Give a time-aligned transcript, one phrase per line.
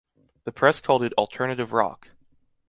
[0.45, 2.09] The press called it “Alternative rock”.